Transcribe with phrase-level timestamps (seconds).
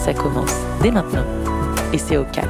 [0.00, 1.26] Ça commence dès maintenant
[1.92, 2.48] et c'est au calme.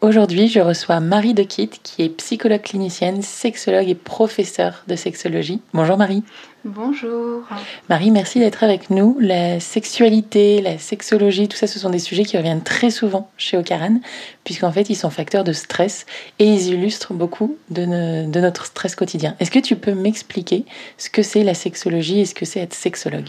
[0.00, 5.60] Aujourd'hui, je reçois Marie Dequitte, qui est psychologue clinicienne, sexologue et professeure de sexologie.
[5.72, 6.24] Bonjour Marie.
[6.64, 7.44] Bonjour.
[7.88, 9.16] Marie, merci d'être avec nous.
[9.20, 13.56] La sexualité, la sexologie, tout ça, ce sont des sujets qui reviennent très souvent chez
[13.56, 14.00] Ocaran,
[14.42, 16.06] puisqu'en fait, ils sont facteurs de stress
[16.40, 17.84] et ils illustrent beaucoup de,
[18.26, 19.36] de notre stress quotidien.
[19.38, 20.64] Est-ce que tu peux m'expliquer
[20.98, 23.28] ce que c'est la sexologie et ce que c'est être sexologue?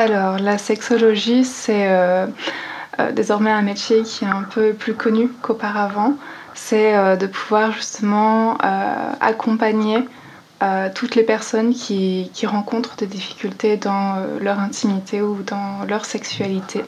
[0.00, 1.86] Alors, la sexologie, c'est...
[1.86, 2.26] Euh,
[2.98, 6.14] euh, désormais un métier qui est un peu plus connu qu'auparavant,
[6.54, 8.56] c'est euh, de pouvoir justement
[9.20, 9.98] accompagner
[10.94, 16.82] toutes les personnes qui, rencontrent des difficultés dans leur intimité ou dans leur sexualité.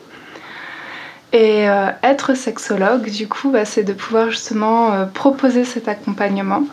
[1.32, 1.64] Et
[2.02, 6.64] être sexologue, du coup, bah, c'est de pouvoir justement proposer cet accompagnement.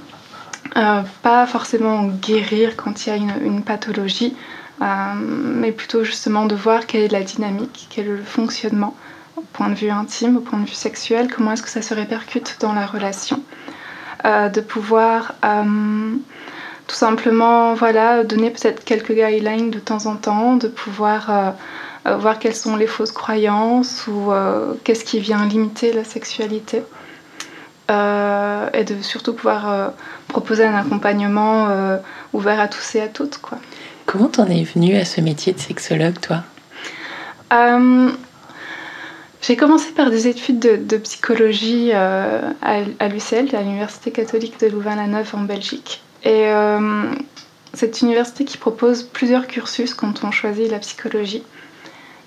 [0.74, 4.36] pas forcément guérir quand il y a une pathologie,
[4.82, 8.96] mais plutôt justement de voir quelle est la dynamique, quel est le fonctionnement
[9.36, 11.94] au point de vue intime, au point de vue sexuel, comment est-ce que ça se
[11.94, 13.44] répercute dans la relation.
[14.26, 15.64] Euh, de pouvoir euh,
[16.88, 21.56] tout simplement voilà, donner peut-être quelques guidelines de temps en temps, de pouvoir
[22.06, 24.32] euh, voir quelles sont les fausses croyances ou
[24.84, 26.84] qu'est-ce qui vient limiter la sexualité.
[27.90, 29.94] et de surtout pouvoir
[30.28, 31.68] proposer un accompagnement
[32.34, 33.38] ouvert à tous et à toutes.
[33.38, 33.58] Quoi.
[34.12, 36.42] Comment t'en es venue à ce métier de sexologue, toi?
[39.44, 45.30] J'ai commencé par des études de, psychologie euh, à, l'UCL, à l'Université catholique de Louvain-la-Neuve
[45.34, 46.02] en Belgique.
[46.24, 47.12] Et euh,
[47.76, 51.44] c'est une université qui propose plusieurs cursus quand on choisit la psychologie.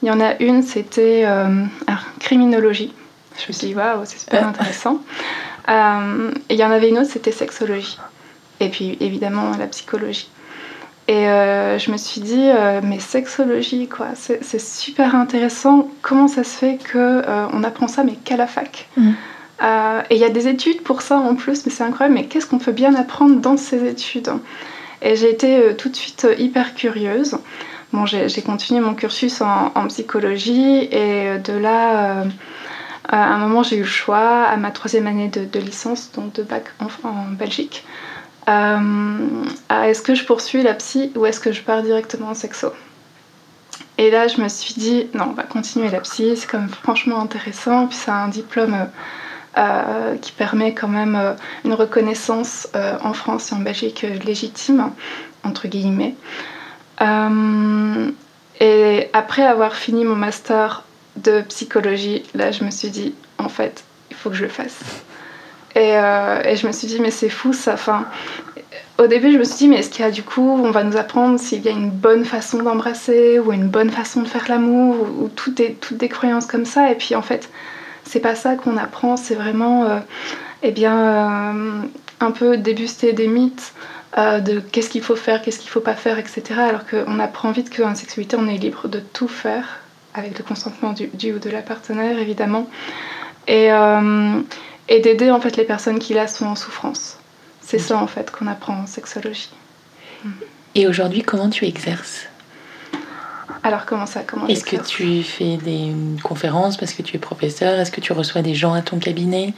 [0.04, 1.64] Il y en a une, c'était euh,
[2.20, 2.94] criminologie.
[3.38, 5.00] Je me suis dit, waouh, c'est super intéressant.
[5.68, 7.98] et il y en avait une autre, c'était sexologie.
[8.60, 10.30] Et puis évidemment la psychologie.
[11.08, 15.88] Et euh, je me suis dit, euh, mais sexologie, quoi, c'est super intéressant.
[16.00, 19.10] Comment ça se fait qu'on euh, on apprend ça, mais qu'à la fac mm.
[20.10, 22.14] Et il y a des études pour ça en plus, mais c'est incroyable.
[22.16, 24.32] Mais qu'est-ce qu'on peut bien apprendre dans ces études?
[25.02, 27.38] Et j'ai été tout de suite hyper curieuse.
[27.92, 32.24] Bon, j'ai continué mon cursus en, psychologie et de là,
[33.08, 36.42] à un moment, j'ai eu le choix à ma troisième année de, licence, donc de
[36.42, 37.84] bac en Belgique.
[38.48, 39.44] Euh,
[39.84, 42.72] est-ce que je poursuis la psy ou est-ce que je pars directement en sexo?
[43.98, 46.68] Et là, je me suis dit, non, on va continuer la psy, c'est quand même
[46.68, 48.88] franchement intéressant, puis c'est un diplôme
[49.58, 54.90] euh, qui permet quand même euh, une reconnaissance en France et en Belgique légitime,
[55.44, 56.14] entre guillemets.
[58.60, 60.84] et après avoir fini mon master
[61.16, 64.80] de psychologie, là, je me suis dit, en fait, il faut que je le fasse.
[65.76, 67.74] Euh, et, je me suis dit, mais c'est fou ça.
[67.74, 68.06] Enfin,
[68.98, 70.84] au début, je me suis dit, mais est-ce qu'il y a du coup, on va
[70.84, 74.44] nous apprendre s'il y a une bonne façon d'embrasser ou une bonne façon de faire
[74.48, 76.90] l'amour ou, toutes, des, toutes des croyances comme ça.
[76.90, 77.48] Et puis en fait,
[78.04, 79.98] c'est pas ça qu'on apprend, c'est vraiment, euh,
[80.62, 81.82] eh bien, euh,
[82.20, 83.72] un peu débuster des mythes.
[84.16, 86.42] de qu'est-ce qu'il faut faire, qu'est-ce qu'il faut pas faire, etc.
[86.58, 89.80] Alors qu'on apprend vite qu'en sexualité, on est libre de tout faire,
[90.12, 92.68] avec le consentement du, du ou de la partenaire, évidemment.
[93.48, 93.70] Et,
[94.88, 97.18] et d'aider en fait les personnes qui là sont en souffrance.
[97.60, 99.50] C'est ça en fait qu'on apprend en sexologie.
[100.74, 102.26] Et aujourd'hui, comment tu exerces?
[103.64, 105.92] Alors comment ça comment Est-ce que tu fais des
[106.22, 107.78] conférences parce que tu es professeur?
[107.78, 109.54] Est-ce que tu reçois des gens à ton cabinet?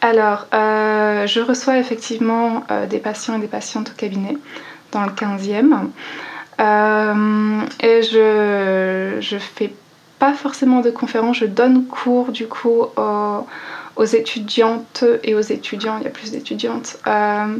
[0.00, 4.36] Alors, euh, je reçois effectivement euh, des patients et des patientes au cabinet
[4.92, 5.88] dans le 15e.
[6.60, 9.72] Euh, et je, je fais
[10.18, 13.46] pas forcément de conférences, je donne cours du coup aux
[13.96, 17.56] aux étudiantes et aux étudiants, il y a plus d'étudiantes, euh,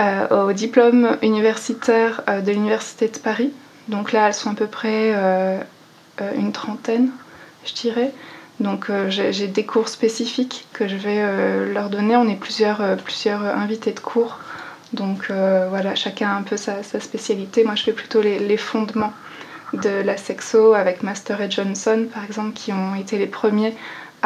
[0.00, 3.52] euh, au diplôme universitaire euh, de l'Université de Paris.
[3.88, 5.14] Donc là, elles sont à peu près
[6.36, 7.10] une trentaine,
[7.64, 8.12] je dirais.
[8.58, 12.16] Donc j'ai des cours spécifiques que je vais leur donner.
[12.16, 14.40] On est plusieurs, plusieurs invités de cours.
[14.92, 17.62] Donc voilà, chacun a un peu sa, spécialité.
[17.62, 19.12] Moi, je fais plutôt les, les, fondements
[19.72, 23.76] de la sexo avec Master et Johnson, par exemple, qui ont été les premiers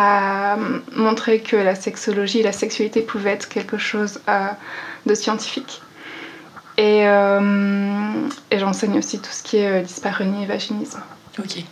[0.03, 0.57] à
[0.97, 4.49] montrer que la sexologie, la sexualité pouvait être quelque chose euh,
[5.05, 5.83] de scientifique.
[6.79, 7.03] Et,
[8.53, 11.01] et j'enseigne aussi tout ce qui est dyspareunie et vaginisme.
[11.39, 11.63] Ok.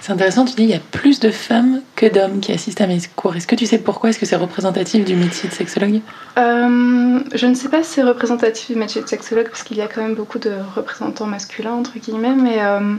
[0.00, 2.86] C'est intéressant, tu dis il y a plus de femmes que d'hommes qui assistent à
[2.86, 3.36] mes cours.
[3.36, 4.10] Est-ce que tu sais pourquoi?
[4.10, 6.00] Est-ce que c'est représentatif du métier de sexologue?
[6.38, 9.80] Euh, Je ne sais pas si c'est représentatif du métier de sexologue, parce qu'il y
[9.80, 12.94] a quand même beaucoup de représentants masculins, entre guillemets, mais euh,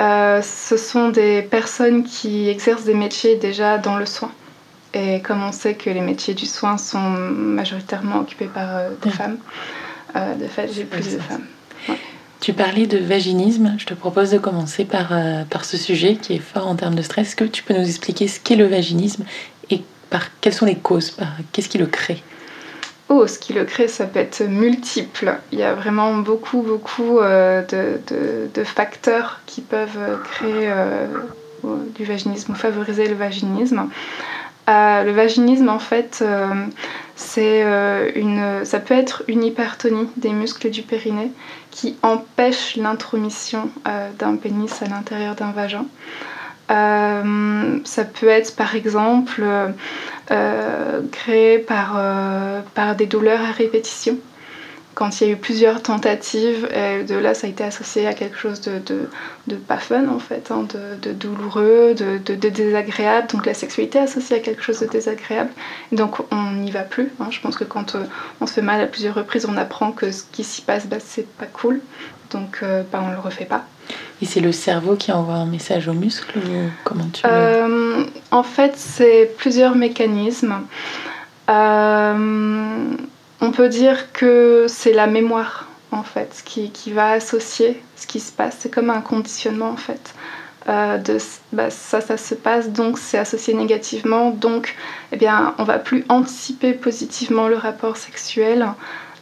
[0.00, 4.32] euh, ce sont des personnes qui exercent des métiers déjà dans le soin.
[4.94, 9.38] Et comme on sait que les métiers du soin sont majoritairement occupés par des femmes,
[10.14, 11.44] de fait, j'ai plus de femmes.
[12.40, 13.74] Tu parlais de vaginisme.
[13.78, 16.94] Je te propose de commencer par, euh, par ce sujet qui est fort en termes
[16.94, 17.28] de stress.
[17.28, 19.24] Est-ce que tu peux nous expliquer ce qu'est le vaginisme
[19.68, 21.16] et par quelles sont les causes
[21.52, 22.22] Qu'est-ce qui le crée?
[23.10, 25.34] Oh, ce qui le crée, ça peut être multiple.
[25.52, 27.62] Il y a vraiment beaucoup, beaucoup euh,
[28.54, 31.06] de, facteurs qui peuvent créer euh,
[31.96, 33.88] du vaginisme ou favoriser le vaginisme.
[34.68, 36.24] le vaginisme, en fait,
[37.16, 37.62] c'est
[38.14, 41.32] une, ça peut être une hypertonie des muscles du périnée
[41.70, 45.86] qui empêche l'intromission euh, d'un pénis à l'intérieur d'un vagin.
[46.70, 49.42] Euh, ça peut être par exemple
[50.30, 52.00] euh, créé par,
[52.74, 54.18] par des douleurs à répétition
[54.94, 58.36] quand il y a eu plusieurs tentatives, de là ça a été associé à quelque
[58.36, 58.82] chose de,
[59.46, 60.66] de, pas fun en fait, hein,
[61.00, 63.28] de, douloureux, de, désagréable.
[63.28, 65.50] Donc la sexualité est associée à quelque chose de désagréable.
[65.92, 67.10] donc on n'y va plus.
[67.20, 67.28] Hein.
[67.30, 68.04] Je pense que quand euh,
[68.40, 70.98] on se fait mal à plusieurs reprises, on apprend que ce qui s'y passe, bah,
[71.00, 71.80] c'est pas cool.
[72.30, 73.64] Donc euh, bah, on le refait pas.
[74.22, 78.42] Et c'est le cerveau qui envoie un message aux muscles ou comment tu euh, En
[78.42, 80.60] fait, c'est plusieurs mécanismes.
[81.48, 82.94] Euh,
[83.40, 88.30] on peut dire que c'est la mémoire en fait qui, va associer ce qui se
[88.30, 88.56] passe.
[88.60, 90.14] C'est comme un conditionnement en fait.
[90.68, 91.16] Euh, de,
[91.52, 94.76] bah, ça, ça se passe, donc c'est associé négativement, donc
[95.10, 98.68] eh bien, on va plus anticiper positivement le rapport sexuel.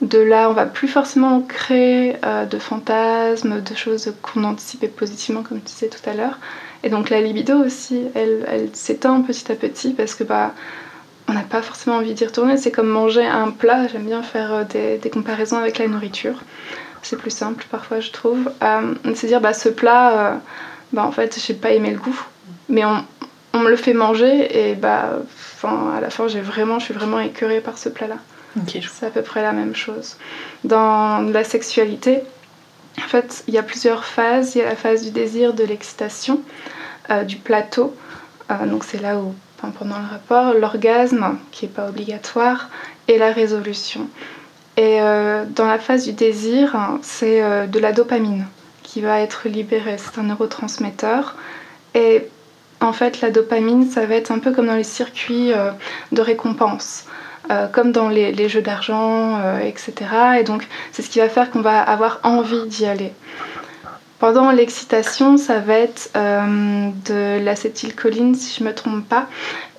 [0.00, 5.42] De là, on va plus forcément créer euh, de fantasmes, de choses qu'on anticipait positivement,
[5.42, 6.38] comme tu disais tout à l'heure.
[6.84, 10.54] Et donc la libido aussi, elle, elle s'éteint petit à petit parce que bah,
[11.26, 12.56] on n'a pas forcément envie d'y retourner.
[12.56, 13.88] C'est comme manger un plat.
[13.88, 16.42] J'aime bien faire euh, des, comparaisons avec la nourriture.
[17.02, 18.52] C'est plus simple parfois, je trouve.
[18.62, 20.40] Euh, c'est dire, bah, ce plat,
[20.92, 22.20] bah, en fait, j'ai pas aimé le goût.
[22.68, 23.04] Mais on,
[23.58, 25.18] me le fait manger et bah,
[25.64, 28.18] à la fin, j'ai vraiment, je suis vraiment écœurée par ce plat-là.
[28.66, 30.16] C'est à peu près la même chose.
[30.64, 32.20] Dans la sexualité,
[32.98, 34.54] en fait, il y a plusieurs phases.
[34.54, 36.40] Il y a la phase du désir, de l'excitation,
[37.26, 37.94] du plateau.
[38.66, 42.68] donc c'est là où pendant le rapport, l'orgasme, qui n'est pas obligatoire,
[43.08, 44.08] et la résolution.
[44.76, 48.46] Et euh, dans la phase du désir, c'est euh, de la dopamine
[48.82, 49.96] qui va être libérée.
[49.98, 51.34] C'est un neurotransmetteur.
[51.94, 52.28] Et
[52.80, 55.72] en fait, la dopamine, ça va être un peu comme dans les circuits euh,
[56.12, 57.06] de récompense.
[57.72, 59.92] Comme dans les, jeux d'argent, etc.
[60.40, 63.12] Et donc, c'est ce qui va faire qu'on va avoir envie d'y aller.
[64.18, 69.28] Pendant l'excitation, ça va être euh, de l'acétylcholine, si je ne me trompe pas.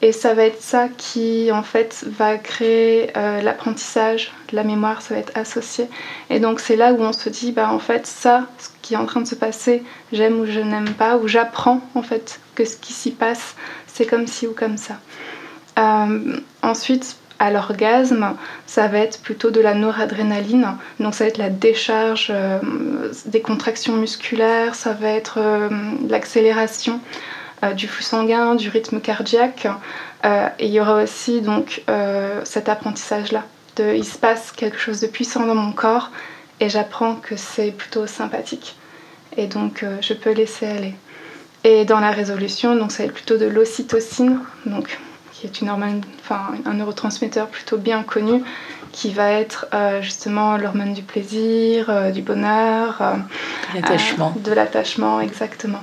[0.01, 5.16] Et ça va être ça qui, en fait, va créer euh, l'apprentissage, la mémoire, ça
[5.16, 5.89] va être associé.
[6.30, 8.98] Et donc, c'est là où on se dit, bah, en fait, ça, ce qui est
[8.98, 9.83] en train de se passer,
[10.13, 13.56] j'aime ou je n'aime pas, ou j'apprends, en fait, que ce qui s'y passe,
[13.88, 15.00] c'est comme ci ou comme ça.
[15.77, 18.36] Euh, ensuite, à l'orgasme,
[18.68, 22.59] ça va être plutôt de la noradrénaline, donc ça va être la décharge euh,
[23.25, 25.69] des contractions musculaires, ça va être euh,
[26.09, 26.99] l'accélération
[27.64, 29.68] euh, du flux sanguin, du rythme cardiaque,
[30.25, 31.81] et il y aura aussi donc
[32.44, 33.45] cet apprentissage-là,
[33.78, 36.11] de il se passe quelque chose de puissant dans mon corps
[36.59, 38.75] et j'apprends que c'est plutôt sympathique,
[39.37, 40.94] et donc je peux laisser aller.
[41.64, 44.99] Et dans la résolution, donc ça va être plutôt de l'ocytocine, donc
[45.40, 48.44] qui est une hormone, enfin un neurotransmetteur plutôt bien connu,
[48.92, 53.14] qui va être euh, justement l'hormone du plaisir, euh, du bonheur, euh,
[53.74, 54.34] l'attachement.
[54.44, 55.80] de l'attachement, exactement.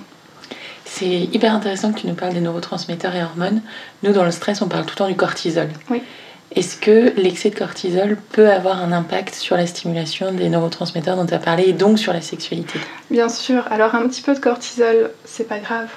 [0.84, 3.62] C'est hyper intéressant que tu nous parles des neurotransmetteurs et hormones.
[4.02, 5.68] Nous, dans le stress, on parle tout le temps du cortisol.
[5.90, 6.02] Oui.
[6.54, 11.26] Est-ce que l'excès de cortisol peut avoir un impact sur la stimulation des neurotransmetteurs dont
[11.26, 12.78] tu as parlé et donc sur la sexualité?
[13.10, 13.64] Bien sûr.
[13.70, 15.88] Alors, un petit peu de cortisol, c'est pas grave.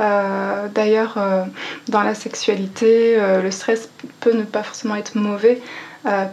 [0.00, 1.44] Euh, d'ailleurs, euh,
[1.88, 5.60] dans la sexualité, euh, le stress peut ne pas forcément être mauvais.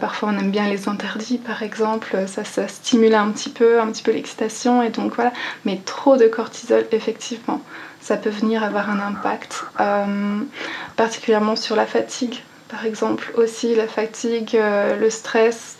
[0.00, 3.86] parfois, on aime bien les interdits, par exemple, ça, ça stimule un petit peu, un
[3.86, 5.32] petit peu l'excitation, et donc voilà.
[5.64, 7.60] Mais trop de cortisol, effectivement,
[8.00, 9.64] ça peut venir avoir un impact,
[10.96, 14.58] particulièrement sur la fatigue, par exemple, aussi la fatigue,
[15.00, 15.78] le stress,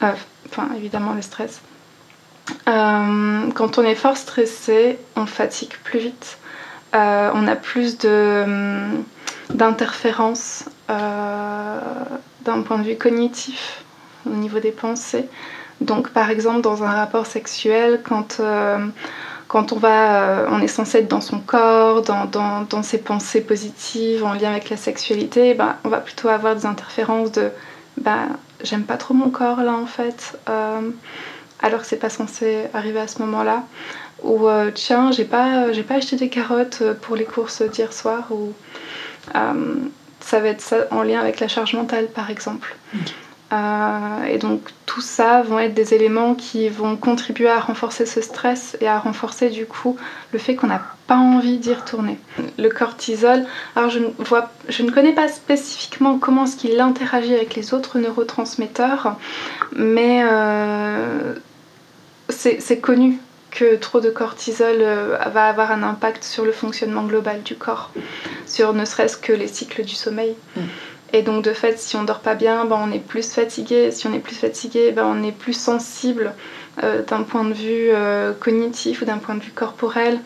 [0.00, 1.60] enfin évidemment le stress,
[2.66, 6.38] quand on est fort stressé, on fatigue plus vite.
[6.94, 9.04] Euh, on a plus hum,
[9.52, 11.80] d'interférences euh,
[12.44, 13.82] d'un point de vue cognitif
[14.26, 15.28] au niveau des pensées.
[15.80, 18.86] Donc par exemple dans un rapport sexuel, quand, euh,
[19.46, 23.42] quand on, va, euh, on est censé être dans son corps, dans, dans, ses pensées
[23.42, 27.50] positives en lien avec la sexualité, bah, on va plutôt avoir des interférences de
[27.98, 28.26] bah,
[28.62, 30.90] j'aime pas trop mon corps là en fait, euh,
[31.60, 33.64] alors que c'est pas censé arriver à ce moment-là.
[34.22, 38.52] Ou tiens, j'ai pas, j'ai pas acheté des carottes pour les courses d'hier soir, ou
[40.20, 42.76] ça va être ça en lien avec la charge mentale par exemple.
[43.50, 48.20] Euh, et donc tout ça vont être des éléments qui vont contribuer à renforcer ce
[48.20, 49.96] stress et à renforcer du coup
[50.32, 52.18] le fait qu'on n'a pas envie d'y retourner.
[52.58, 57.34] Le cortisol, alors je ne, vois, je ne connais pas spécifiquement comment est-ce qu'il interagit
[57.34, 59.16] avec les autres neurotransmetteurs,
[59.74, 60.87] mais euh,
[62.38, 63.18] c'est connu
[63.50, 67.90] que trop de cortisol euh, va avoir un impact sur le fonctionnement global du corps,
[68.46, 70.36] sur ne serait-ce que les cycles du sommeil.
[70.54, 70.60] Mm.
[71.12, 73.90] Et donc de fait, si on dort pas bien, ben, on est plus fatigué.
[73.90, 76.34] Si on est plus fatigué, ben, on est plus sensible
[76.82, 80.20] euh, d'un point de vue euh, cognitif ou d'un point de vue corporel.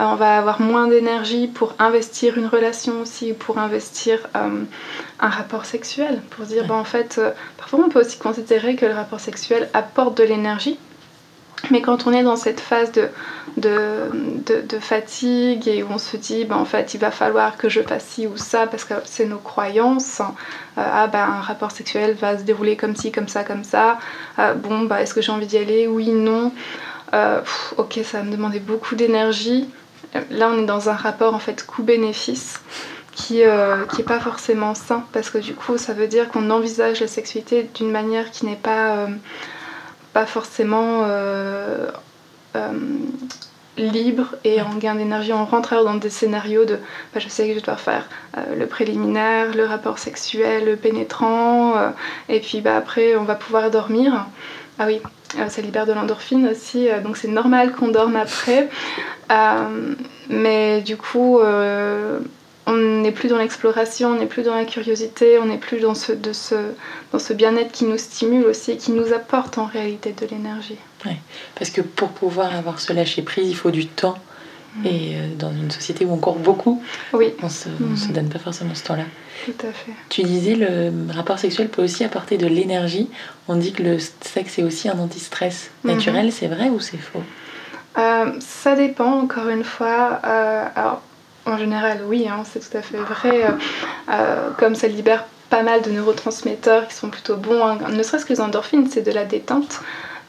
[0.00, 5.64] Euh, on va avoir moins d'énergie pour investir une relation aussi, pour investir un rapport
[5.64, 6.20] sexuel.
[6.30, 7.20] Pour dire, ben, en fait,
[7.58, 10.78] parfois on peut aussi considérer que le rapport sexuel apporte de l'énergie
[11.70, 13.08] mais quand on est dans cette phase de,
[14.80, 18.04] fatigue et où on se dit, ben, en fait, il va falloir que je fasse
[18.04, 22.38] ci ou ça parce que c'est nos croyances, euh, ah ben, un rapport sexuel va
[22.38, 23.98] se dérouler comme ci, comme ça, comme ça,
[24.38, 25.86] euh, bon, bah, est-ce que j'ai envie d'y aller?
[25.86, 26.52] Oui, non.
[27.12, 27.40] Euh,
[27.76, 29.68] ok, ça va me demander beaucoup d'énergie.
[30.30, 32.60] Là, on est dans un rapport en fait coût-bénéfice
[33.12, 37.06] qui n'est pas forcément sain parce que du coup, ça veut dire qu'on envisage la
[37.06, 39.08] sexualité d'une manière qui n'est pas
[40.14, 41.90] pas forcément euh,
[42.56, 42.70] euh,
[43.76, 45.32] libre et en gain d'énergie.
[45.32, 46.78] On rentre dans des scénarios de
[47.12, 51.74] bah, je sais que je dois faire euh, le préliminaire, le rapport sexuel, le pénétrant,
[52.28, 54.26] et puis bah, après on va pouvoir dormir.
[54.78, 55.00] Ah oui,
[55.48, 58.70] ça libère de l'endorphine aussi, donc c'est normal qu'on dorme après.
[60.28, 61.40] mais du coup,
[62.66, 65.94] on n'est plus dans l'exploration, on n'est plus dans la curiosité, on n'est plus dans
[65.94, 66.54] ce, de ce,
[67.12, 70.78] dans ce bien-être qui nous stimule aussi et qui nous apporte en réalité de l'énergie.
[71.04, 71.16] Ouais,
[71.56, 74.18] parce que pour pouvoir avoir ce lâcher-prise, il faut du temps.
[74.76, 74.86] Mm.
[74.86, 77.32] Et euh, dans une société où on court beaucoup, oui.
[77.42, 78.12] on ne se, se, mm.
[78.12, 79.04] donne pas forcément ce temps-là.
[79.44, 79.92] Tout à fait.
[80.08, 83.10] Tu disais le rapport sexuel peut aussi apporter de l'énergie.
[83.46, 86.28] On dit que le sexe est aussi un anti-stress naturel.
[86.28, 86.32] Mm-hmm.
[86.32, 87.22] C'est vrai ou c'est faux?
[87.98, 90.20] Euh, Ça dépend, encore une fois.
[90.24, 91.02] Euh, alors,
[91.46, 93.44] en général, oui, hein, c'est tout à fait vrai.
[93.44, 93.50] Euh,
[94.10, 97.78] euh, comme ça libère pas mal de neurotransmetteurs qui sont plutôt bons, hein.
[97.90, 99.80] ne serait-ce que les endorphines, c'est de la détente.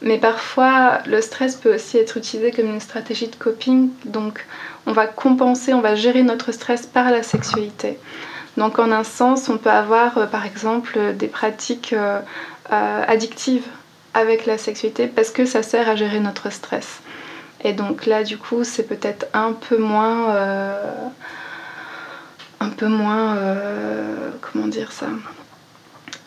[0.01, 3.89] Mais parfois, le stress peut aussi être utilisé comme une stratégie de coping.
[4.03, 4.45] Donc,
[4.85, 7.97] on va compenser, on va gérer notre stress par la sexualité.
[8.57, 11.95] Donc, en un sens, on peut avoir, euh, par exemple, des pratiques
[12.69, 13.65] addictives
[14.15, 16.99] avec la sexualité parce que ça sert à gérer notre stress.
[17.65, 20.35] Et donc là, du coup, c'est peut-être un peu moins.
[20.35, 20.93] Euh,
[22.59, 23.35] un peu moins.
[23.37, 25.07] Euh, comment dire ça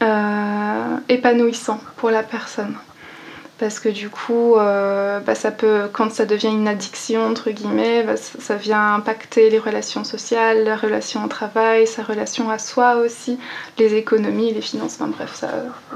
[0.03, 2.75] euh, Épanouissant pour la personne.
[3.57, 8.17] Parce que du coup, bah, ça peut, quand ça devient une addiction, entre guillemets, bah,
[8.17, 13.39] ça, vient impacter les relations sociales, la relation au travail, sa relation à soi aussi,
[13.79, 15.49] les économies, les finances, bref, ça,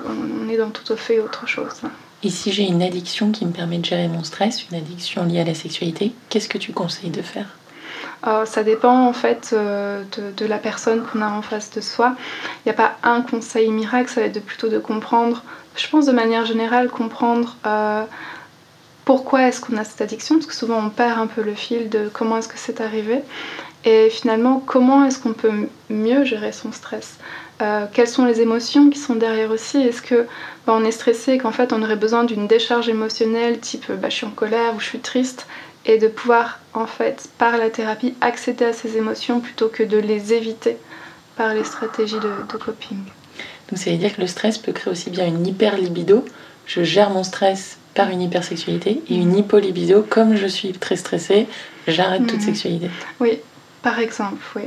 [0.06, 1.82] on est dans tout au fait autre chose.
[2.24, 5.40] Et si j'ai une addiction qui me permet de gérer mon stress, une addiction liée
[5.40, 7.46] à la sexualité, qu'est-ce que tu conseilles de faire?
[8.26, 10.04] Euh, ça dépend en fait euh,
[10.36, 12.14] de, la personne qu'on a en face de soi.
[12.58, 15.42] Il n'y a pas un conseil miracle, ça va être plutôt de comprendre,
[15.76, 18.04] je pense de manière générale, comprendre euh,
[19.04, 21.88] pourquoi est-ce qu'on a cette addiction, parce que souvent on perd un peu le fil
[21.88, 23.22] de comment est-ce que c'est arrivé,
[23.84, 25.52] et finalement comment est-ce qu'on peut
[25.90, 27.18] mieux gérer son stress?
[27.60, 29.78] Euh, quelles sont les émotions qui sont derrière aussi?
[29.78, 30.26] Est-ce que
[30.66, 34.16] bah, on est stressé qu'en fait on aurait besoin d'une décharge émotionnelle type bah, je
[34.16, 35.46] suis en colère ou je suis triste
[35.84, 39.98] et de pouvoir en fait par la thérapie accéder à ces émotions plutôt que de
[39.98, 40.76] les éviter
[41.36, 42.98] par les stratégies de, de coping?
[43.68, 46.24] Donc ça veut dire que le stress peut créer aussi bien une hyper libido.
[46.66, 51.46] Je gère mon stress par une hypersexualité et une hypolibido comme je suis très stressée,
[51.86, 52.46] j'arrête toute mhm.
[52.46, 52.90] sexualité.
[53.20, 53.38] Oui,
[53.82, 54.62] par exemple, oui.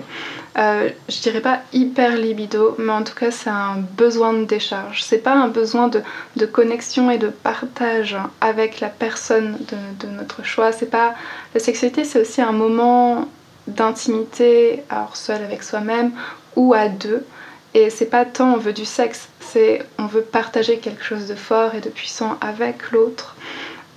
[0.57, 5.03] Euh, je dirais pas hyper libido, mais en tout cas, c'est un besoin de décharge.
[5.03, 10.43] C'est pas un besoin de, connexion et de partage avec la personne de, de notre
[10.43, 10.71] choix.
[10.71, 11.15] C'est pas
[11.53, 13.27] la sexualité, c'est aussi un moment
[13.67, 16.11] d'intimité, alors seul avec soi-même
[16.55, 17.25] ou à deux.
[17.73, 21.35] Et c'est pas tant on veut du sexe, c'est on veut partager quelque chose de
[21.35, 23.35] fort et de puissant avec l'autre.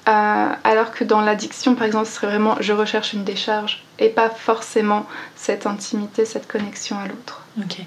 [0.08, 4.08] Euh, alors que dans l'addiction, par exemple, ce serait vraiment je recherche une décharge et
[4.08, 7.42] pas forcément cette intimité, cette connexion à l'autre.
[7.58, 7.80] Ok.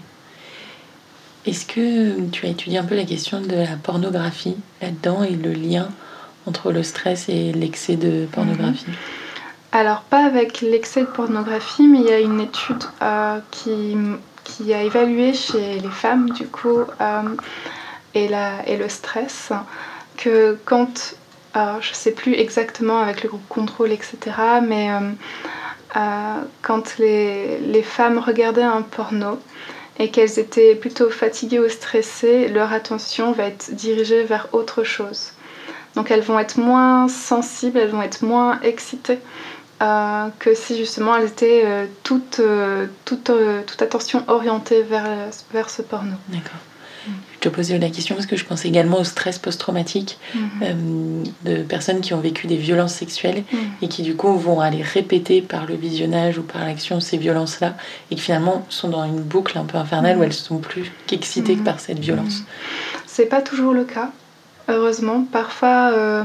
[1.48, 5.54] Est-ce que tu as étudié un peu la question de la pornographie là-dedans et le
[5.54, 5.90] lien
[6.46, 8.86] entre le stress et l'excès de pornographie?
[8.88, 8.94] Mhm.
[9.72, 13.96] Alors pas avec l'excès de pornographie, mais il y a une étude euh, qui,
[14.44, 17.22] qui, a évalué chez les femmes du coup euh,
[18.14, 19.54] et, la, et le stress
[20.18, 21.16] que quand,
[21.56, 24.18] je ne sais plus exactement avec le groupe contrôle etc,
[24.64, 24.90] mais
[25.96, 29.40] euh, quand les, les femmes regardaient un porno,
[30.00, 35.34] et qu'elles étaient plutôt fatiguées ou stressées, leur attention va être dirigée vers autre chose.
[35.96, 39.20] Donc elles vont être moins sensibles, elles vont être moins excitées
[39.82, 41.86] euh, que si justement elles étaient euh,
[42.40, 43.32] euh, toute,
[43.66, 45.08] toute, attention orientée vers,
[45.54, 46.14] vers ce porno.
[46.30, 46.60] D'accord.
[47.08, 51.24] Je te posais la question parce que je pense également au stress post-traumatique mhm.
[51.44, 53.60] de personnes qui ont vécu des violences sexuelles mhm.
[53.82, 57.76] et qui du coup vont aller répéter par le visionnage ou par l'action ces violences-là
[58.12, 60.26] et qui finalement sont dans une boucle un peu infernale où mhm.
[60.26, 62.44] elles sont plus qu'excitées que par cette violence.
[63.08, 64.12] C'est pas toujours le cas
[64.72, 65.26] heureusement.
[65.32, 66.24] Parfois, euh,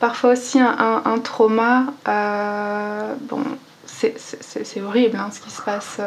[0.00, 3.42] parfois aussi un, trauma, euh, bon,
[4.16, 6.00] c'est horrible hein, ce qui se passe,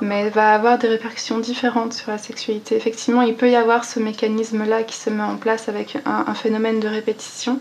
[0.00, 2.76] mais va avoir des répercussions différentes sur la sexualité.
[2.76, 6.80] Effectivement, il peut y avoir ce mécanisme-là qui se met en place avec un, phénomène
[6.80, 7.60] de répétition,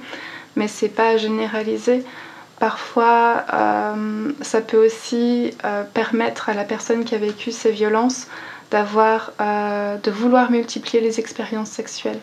[0.56, 2.04] mais c'est pas généralisé.
[2.60, 5.51] Parfois, euh, ça peut aussi
[5.94, 8.27] permettre à la personne qui a vécu ces violences
[8.72, 12.20] d'avoir, de vouloir multiplier les expériences sexuelles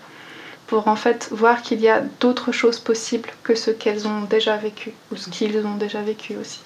[0.72, 4.56] pour en fait voir qu'il y a d'autres choses possibles que ce qu'elles ont déjà
[4.56, 6.60] vécu ou ce qu'ils ont déjà vécu aussi.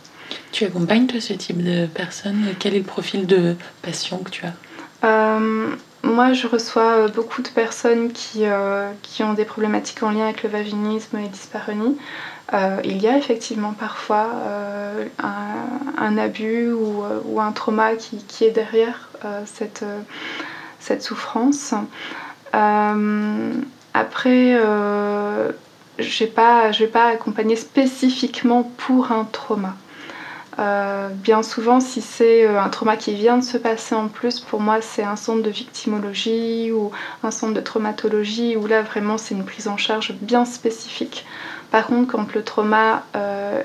[0.53, 2.55] Tu accompagnes toi ce type de personnes?
[2.59, 4.55] Quel est le profil de patient que tu as?
[5.07, 5.69] Euh,
[6.03, 10.43] Moi je reçois beaucoup de personnes qui, euh, qui ont des problématiques en lien avec
[10.43, 11.97] le vaginisme et dyspareunie.
[12.53, 14.29] Euh, il y a effectivement parfois
[15.19, 19.11] un, abus ou, un trauma qui, qui est derrière
[19.47, 19.85] cette,
[20.79, 21.75] cette souffrance.
[23.97, 25.53] Après, euh,
[25.99, 29.75] je n'ai pas, pas accompagné spécifiquement pour un trauma.
[30.59, 34.41] Euh, bien souvent, si c'est euh, un trauma qui vient de se passer en plus,
[34.41, 36.91] pour moi, c'est un centre de victimologie ou
[37.23, 41.27] un centre de traumatologie où là, vraiment, c'est une prise en charge bien spécifique.
[41.71, 43.03] Par contre, quand le trauma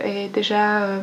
[0.03, 1.01] est déjà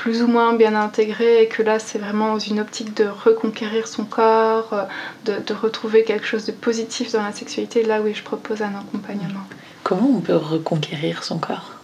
[0.00, 3.86] plus ou moins bien intégré et que là c'est vraiment dans une optique de reconquérir
[3.86, 8.22] son corps, euh, de, retrouver quelque chose de positif dans la sexualité, là oui je
[8.22, 9.44] propose un accompagnement.
[9.84, 11.79] Comment on peut reconquérir son corps?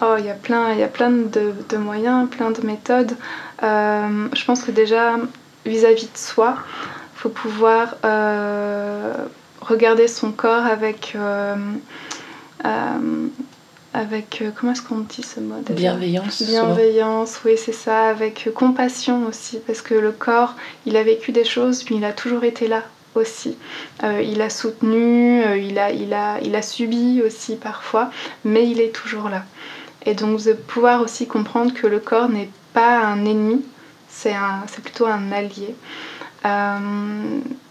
[0.00, 3.16] Oh, il y a plein, il y a plein de, moyens, plein de méthodes.
[3.62, 5.16] Euh, je pense que déjà
[5.66, 6.56] vis-à-vis de soi,
[7.14, 9.12] il faut pouvoir euh,
[9.60, 11.16] regarder son corps avec
[13.94, 16.42] avec euh, comment est-ce qu'on dit ce mot Bienveillance.
[16.42, 20.54] Bienveillance, oui c'est ça, avec compassion aussi, parce que le corps,
[20.86, 22.82] il a vécu des choses, mais il a toujours été là
[23.14, 23.56] aussi.
[24.04, 28.10] Euh, il a soutenu, il, a, il, a, il a subi aussi parfois,
[28.44, 29.44] mais il est toujours là.
[30.08, 33.62] Et donc de pouvoir aussi comprendre que le corps n'est pas un ennemi,
[34.08, 34.32] c'est
[34.82, 35.74] plutôt un allié.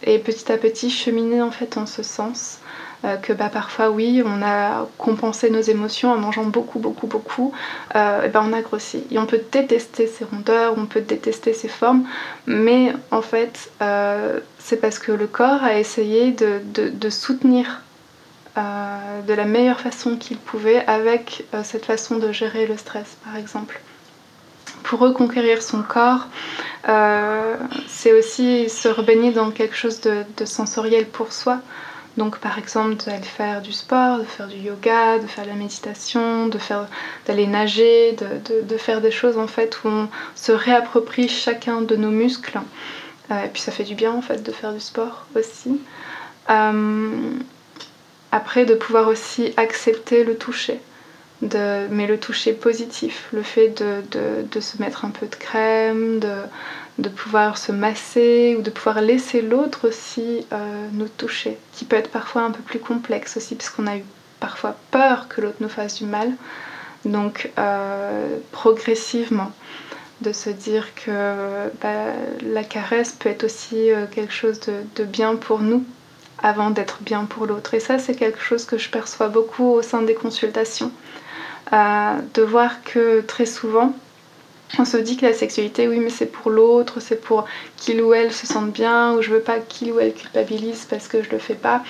[0.03, 2.59] et petit à petit cheminer en fait en ce sens.
[3.05, 7.53] Euh, que bah, parfois oui on a compensé nos émotions en mangeant beaucoup beaucoup beaucoup
[7.95, 11.53] euh, et ben on a grossi et on peut détester ses rondeurs on peut détester
[11.53, 12.07] ses formes
[12.47, 17.83] mais en fait euh, c'est parce que le corps a essayé de, soutenir
[18.57, 23.79] de la meilleure façon qu'il pouvait avec cette façon de gérer le stress par exemple
[24.83, 26.27] pour reconquérir son corps,
[27.87, 31.59] c'est aussi se rebaigner dans quelque chose de, sensoriel pour soi.
[32.17, 35.55] Donc par exemple d'aller faire du sport, de faire du yoga, de faire de la
[35.55, 36.49] méditation,
[37.27, 42.09] d'aller nager, de, faire des choses en fait où on se réapproprie chacun de nos
[42.09, 42.59] muscles.
[43.29, 45.79] Euh, et puis ça fait du bien en fait de faire du sport aussi.
[46.49, 47.31] Euh,
[48.37, 50.79] après de pouvoir aussi accepter le toucher.
[51.41, 53.69] mais le toucher positif, le fait
[54.53, 56.35] de, se mettre un peu de crème, de,
[56.99, 61.95] de pouvoir se masser ou de pouvoir laisser l'autre aussi euh, nous toucher, qui peut
[61.95, 64.05] être parfois un peu plus complexe aussi, parce qu'on a eu
[64.39, 66.31] parfois peur que l'autre nous fasse du mal.
[67.05, 69.51] Donc euh, progressivement,
[70.21, 74.59] de se dire que bah, la caresse peut être aussi euh, quelque chose
[74.95, 75.83] de, bien pour nous
[76.41, 77.73] avant d'être bien pour l'autre.
[77.73, 80.91] Et ça, c'est quelque chose que je perçois beaucoup au sein des consultations.
[81.71, 83.93] de voir que très souvent,
[84.79, 87.45] on se dit que la sexualité, oui, mais c'est pour l'autre, c'est pour
[87.77, 91.07] qu'il ou elle se sente bien, ou je veux pas qu'il ou elle culpabilise parce
[91.07, 91.83] que je le fais pas.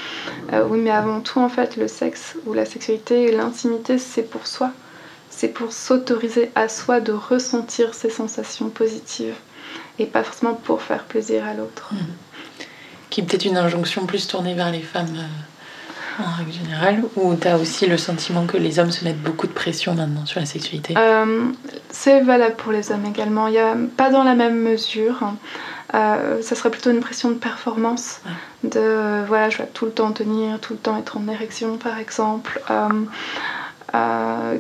[0.54, 4.48] Euh, oui, mais avant tout, en fait, le sexe ou la sexualité, l'intimité, c'est pour
[4.48, 4.72] soi.
[5.30, 9.36] C'est pour s'autoriser à soi de ressentir ces sensations positives
[10.00, 11.90] et pas forcément pour faire plaisir à l'autre.
[11.92, 11.98] Mmh.
[13.18, 17.34] Qui est peut-être une injonction plus tournée vers les femmes euh, en règle générale, ou
[17.34, 20.40] tu as aussi le sentiment que les hommes se mettent beaucoup de pression maintenant sur
[20.40, 20.94] la sexualité?
[20.96, 21.46] Euh,
[21.90, 23.48] C'est valable pour les hommes également.
[23.48, 25.34] Il y a pas dans la même mesure.
[25.96, 28.22] Euh, ça serait plutôt une pression de performance,
[28.64, 31.98] de voilà, je dois tout le temps tenir, tout le temps être en érection par
[31.98, 32.62] exemple,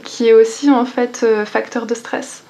[0.03, 2.41] qui est aussi en fait facteur de stress.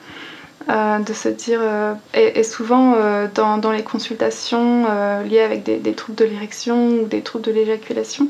[0.70, 4.86] Euh, de se dire, euh, et, souvent euh, dans, les consultations
[5.24, 8.28] liées avec des, troubles de l'érection ou des troubles de l'éjaculation,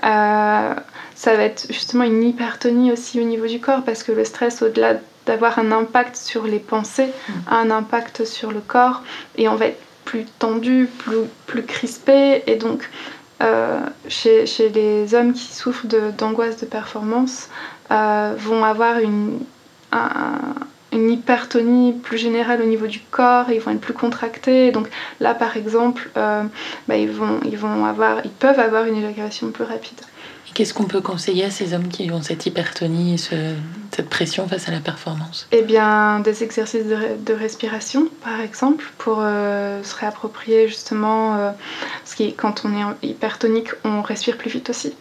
[0.00, 4.62] ça va être justement une hypertonie aussi au niveau du corps parce que le stress,
[4.62, 4.94] au-delà
[5.26, 7.32] d'avoir un impact sur les pensées, mm.
[7.48, 9.02] a un impact sur le corps
[9.36, 11.16] et on va être plus tendu, plus,
[11.46, 12.88] plus crispé et donc
[14.08, 17.50] chez, chez, les hommes qui souffrent d'angoisse de, performance
[17.90, 19.38] vont avoir une,
[19.92, 20.38] un,
[20.94, 24.70] une hypertonie plus générale au niveau du corps, ils vont être plus contractés.
[24.70, 24.88] Donc
[25.20, 26.44] là, par exemple, euh,
[26.88, 30.00] bah, ils, vont, ils, vont avoir, ils peuvent avoir une éjaculation plus rapide.
[30.54, 34.70] Qu'est-ce qu'on peut conseiller à ces hommes qui ont cette hypertonie, cette pression face à
[34.70, 35.48] la performance?
[35.50, 41.50] Eh bien, des exercices de, respiration, par exemple, pour euh, se réapproprier justement, euh,
[42.04, 44.94] parce que quand on est hypertonique, on respire plus vite aussi.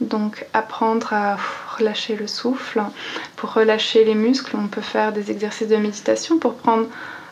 [0.00, 1.36] Donc apprendre à
[1.76, 2.82] relâcher le souffle.
[3.36, 6.86] Pour relâcher les muscles, on peut faire des exercices de méditation pour prendre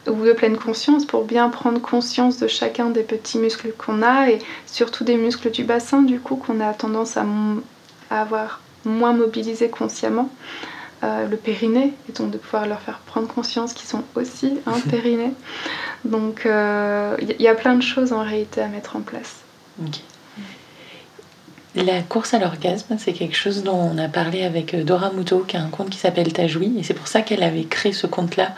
[0.09, 4.31] ou de pleine conscience pour bien prendre conscience de chacun des petits muscles qu'on a
[4.31, 7.24] et surtout des muscles du bassin du coup qu'on a tendance à,
[8.11, 10.31] avoir moins mobilisés consciemment.
[11.05, 14.81] Euh, le périnée et donc de pouvoir leur faire prendre conscience qu'ils sont aussi un
[14.81, 15.33] périnée.
[16.07, 19.40] Donc il euh, y, a plein de choses en réalité à mettre en place.
[21.76, 25.40] La course à l'orgasme, c'est quelque chose dont on a parlé avec euh, Dora Muto,
[25.40, 28.06] qui a un compte qui s'appelle Tajoui, et c'est pour ça qu'elle avait créé ce
[28.06, 28.54] compte-là,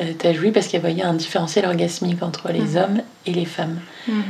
[0.00, 2.76] euh, Tajoui, parce qu'elle voyait un différentiel orgasmique entre les mhm.
[2.76, 3.78] hommes et les femmes.
[4.08, 4.22] Mhm.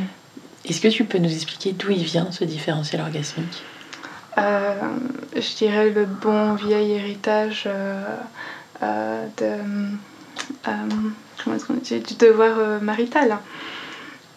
[0.66, 3.62] Est-ce que tu peux nous expliquer d'où il vient ce différentiel orgasmique?
[4.36, 4.74] Euh,
[5.34, 7.66] Je dirais le bon vieil héritage
[8.82, 9.46] de,
[11.42, 13.38] comment dit, du devoir marital.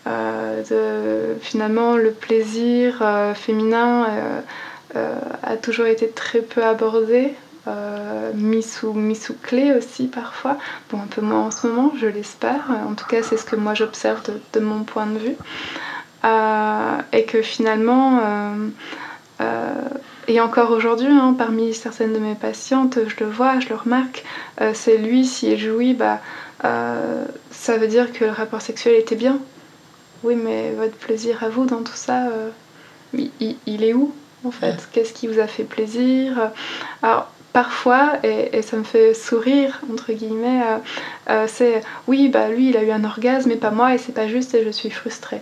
[0.10, 4.08] Euh, de, finalement, le plaisir euh, féminin
[4.96, 7.34] euh, a toujours été très peu abordé.
[8.34, 10.58] mis, sous, mis sous clé aussi parfois.
[10.90, 12.72] Bon, un peu moins en ce moment, je l'espère.
[12.90, 14.22] En tout cas, c'est ce que moi j'observe
[14.54, 15.38] de, mon point de vue.
[17.14, 18.22] et que finalement,
[20.28, 24.24] et encore aujourd'hui, hein, parmi certaines de mes patientes, je le vois, je le remarque,
[24.74, 26.20] c'est lui, s'il jouit, bah,
[26.64, 29.40] ça veut dire que le rapport sexuel était bien.
[30.24, 32.50] Oui, mais votre plaisir à vous dans tout ça, euh,
[33.14, 34.14] il, est où
[34.46, 34.90] en fait?
[34.92, 36.52] Qu'est-ce qui vous a fait plaisir?
[37.02, 40.78] Alors, parfois, et, ça me fait sourire, entre guillemets, euh,
[41.30, 44.14] euh, c'est oui, bah lui, il a eu un orgasme, mais pas moi, et c'est
[44.14, 45.42] pas juste, et je suis frustrée.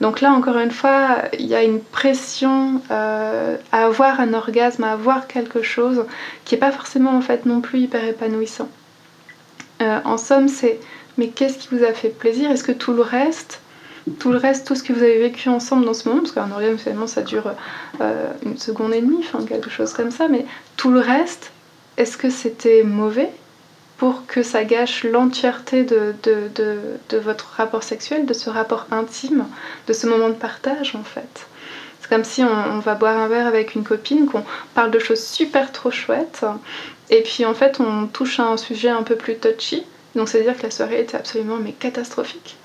[0.00, 4.92] Donc là, encore une fois, il y a une pression à avoir un orgasme, à
[4.92, 6.04] avoir quelque chose
[6.44, 8.68] qui n'est pas forcément en fait non plus hyper épanouissant.
[9.80, 10.80] en somme, c'est
[11.16, 12.50] mais qu'est-ce qui vous a fait plaisir?
[12.50, 13.60] Est-ce que tout le reste
[14.18, 16.50] tout le reste, tout ce que vous avez vécu ensemble dans ce moment, parce qu'un
[16.50, 17.52] orgasme finalement ça dure
[18.00, 21.50] euh, une seconde et demie, enfin quelque chose comme ça, mais tout le reste,
[21.96, 23.30] est-ce que c'était mauvais
[23.98, 29.46] pour que ça gâche l'entièreté de, de, votre rapport sexuel, de ce rapport intime,
[29.86, 31.46] de ce moment de partage en fait?
[32.00, 35.24] C'est comme si on, va boire un verre avec une copine, qu'on parle de choses
[35.24, 36.44] super trop chouettes,
[37.10, 40.40] et puis en fait on touche à un sujet un peu plus touchy, donc c'est
[40.40, 42.56] à dire que la soirée était absolument mais catastrophique.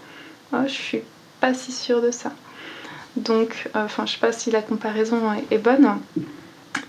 [0.53, 1.01] je suis
[1.41, 2.31] pas si sûre de ça.
[3.17, 5.97] Donc, euh, enfin, je sais pas si la comparaison est, bonne,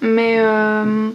[0.01, 1.11] mais euh,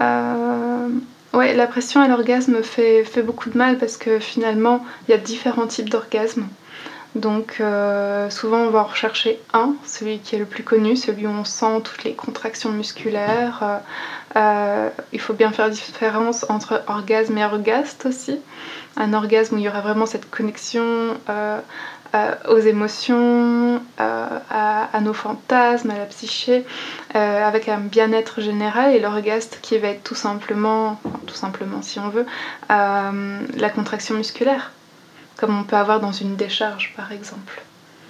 [0.00, 0.88] euh,
[1.34, 5.14] ouais, la pression à l'orgasme fait, fait, beaucoup de mal parce que finalement, il y
[5.14, 6.46] a différents types d'orgasmes.
[7.14, 7.60] Donc
[8.30, 11.44] souvent on va en rechercher un, celui qui est le plus connu, celui où on
[11.44, 13.80] sent toutes les contractions musculaires.
[14.36, 18.38] il faut bien faire différence entre orgasme et orgaste aussi.
[18.96, 21.16] Un orgasme où il y aura vraiment cette connexion
[22.14, 26.64] euh, aux émotions, euh, à, nos fantasmes, à la psyché,
[27.14, 31.98] euh, avec un bien-être général et l'orgasme qui va être tout simplement, tout simplement si
[31.98, 32.24] on veut,
[32.70, 34.72] la contraction musculaire,
[35.36, 37.62] comme on peut avoir dans une décharge par exemple.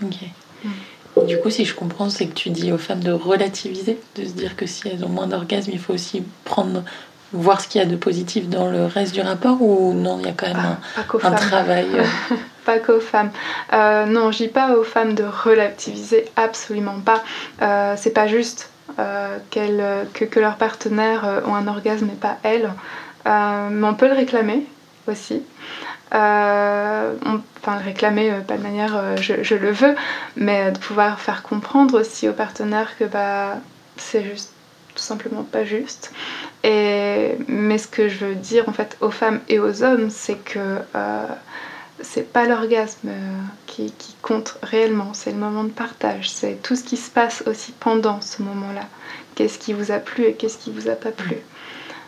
[0.05, 0.17] Ok.
[0.63, 1.27] Mm.
[1.27, 4.31] Du coup, si je comprends, c'est que tu dis aux femmes de relativiser, de se
[4.31, 6.85] dire que si elles ont moins d'orgasme, il faut aussi prendre
[7.33, 10.27] voir ce qu'il y a de positif dans le reste du rapport ou non, il
[10.27, 10.77] y a quand même
[11.25, 11.87] un, travail
[12.69, 13.31] Pas qu'aux femmes.
[13.73, 17.25] Euh, non, je dis pas aux femmes de relativiser, absolument pas.
[17.63, 18.69] Euh, c'est pas juste
[19.51, 22.71] que, que leurs partenaires ont un orgasme et pas elles.
[23.25, 24.67] mais on peut le réclamer
[25.07, 25.43] aussi.
[26.15, 27.15] Euh,
[27.63, 29.95] enfin, le réclamer, pas de manière je, le veux,
[30.37, 33.57] mais de pouvoir faire comprendre aussi au partenaire que bah,
[33.97, 34.53] c'est juste
[34.95, 36.13] tout simplement pas juste.
[36.65, 40.37] Et, mais ce que je veux dire en fait aux femmes et aux hommes, c'est
[40.45, 40.81] que
[42.01, 43.11] c'est pas l'orgasme
[43.67, 47.43] qui, qui, compte réellement, c'est le moment de partage, c'est tout ce qui se passe
[47.47, 48.87] aussi pendant ce moment-là.
[49.35, 51.37] Qu'est-ce qui vous a plu et qu'est-ce qui vous a pas plu.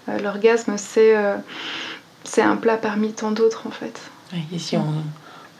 [0.08, 1.36] Euh, l'orgasme, c'est euh,
[2.24, 4.00] c'est un plat parmi tant d'autres en fait.
[4.52, 4.84] et si on,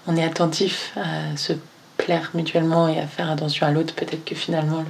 [0.07, 1.53] on, est attentif à se
[1.97, 4.85] plaire mutuellement et à faire attention à l'autre, peut-être que finalement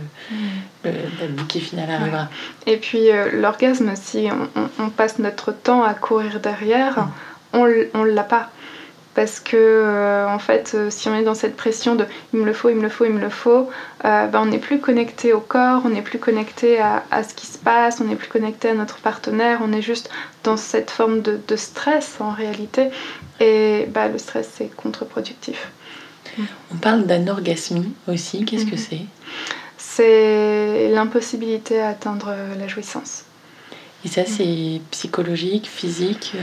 [0.85, 2.29] le, le, bouquet final arrivera.
[2.67, 7.13] Et puis euh, l'orgasme, si on, on, passe notre temps à courir derrière, mm.
[7.55, 8.51] on on l'a pas
[9.15, 12.45] parce que euh, en fait euh, si on est dans cette pression de il me
[12.45, 13.69] le faut, il me le faut, il me le faut,
[14.05, 17.47] euh, ben, on n'est plus connecté au corps, on n'est plus connecté à, ce qui
[17.47, 20.11] se passe, on n'est plus connecté à notre partenaire, on est juste
[20.45, 22.91] dans cette forme de, stress en réalité
[23.41, 25.71] et bah, le stress c'est contre-productif.
[26.73, 28.77] On parle d'anorgasmie aussi, qu'est-ce que mhm.
[28.77, 29.01] c'est?
[29.77, 33.25] C'est l'impossibilité à atteindre la jouissance.
[34.05, 36.37] Et ça c'est psychologique, physique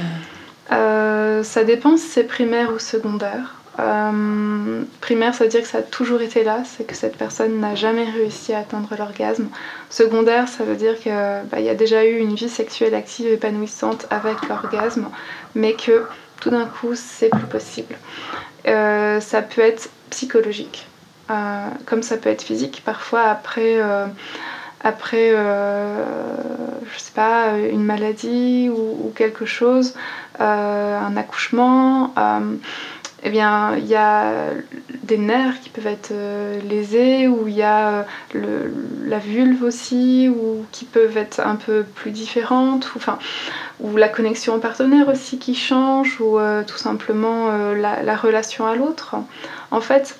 [0.71, 3.56] euh, ça dépend si c'est primaire ou secondaire.
[3.80, 7.60] Euh, primaire, ça veut dire que ça a toujours été là, c'est que cette personne
[7.60, 9.49] n'a jamais réussi à atteindre l'orgasme.
[9.89, 11.13] Secondaire, ça veut dire qu'il
[11.51, 15.10] bah, y a déjà eu une vie sexuelle active épanouissante avec l'orgasme,
[15.53, 16.06] mais que
[16.41, 17.95] tout d'un coup, c'est plus possible.
[18.67, 20.88] Euh, ça peut être psychologique,
[21.86, 22.82] comme ça peut être physique.
[22.84, 23.80] Parfois, après
[24.82, 26.04] après, euh,
[26.94, 29.96] je sais pas, une maladie ou, quelque chose,
[30.40, 32.56] euh, un accouchement, euh,
[33.24, 34.32] eh bien, il y a
[35.04, 36.13] des nerfs qui peuvent être
[36.70, 42.12] lésés, ou il y a la vulve aussi, ou qui peuvent être un peu plus
[42.12, 43.18] différentes, ou, enfin,
[43.80, 46.38] ou la connexion au partenaire aussi qui change, ou
[46.68, 49.16] tout simplement la, la, relation à l'autre.
[49.72, 50.16] En fait,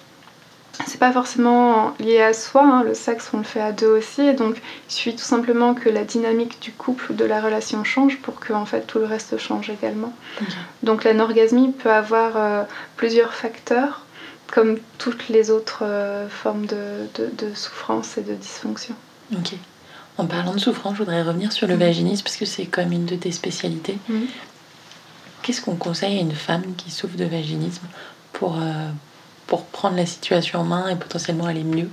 [0.86, 2.84] c'est pas forcément lié à soi, hein.
[2.84, 6.04] le sexe on le fait à deux aussi, donc il suffit tout simplement que la
[6.04, 9.38] dynamique du couple ou de la relation change pour que en fait tout le reste
[9.38, 10.14] change également.
[10.84, 12.64] Donc l'anorgasmie peut avoir euh,
[12.96, 14.06] plusieurs facteurs,
[14.52, 17.08] comme toutes les autres euh, formes de,
[17.56, 18.96] souffrance et de dysfonction.
[19.34, 19.54] Ok.
[20.18, 21.80] En parlant de souffrance, je voudrais revenir sur le mm.
[21.80, 23.98] vaginisme parce que c'est comme une de tes spécialités.
[24.10, 24.22] Mm.
[25.42, 27.86] Qu'est-ce qu'on conseille à une femme qui souffre de vaginisme
[28.34, 28.90] pour, euh,
[29.48, 31.90] pour prendre la situation en main et potentiellement aller mieux